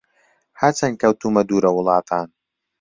[0.61, 2.27] هەرچەن کەوتوومە دوورە وڵاتان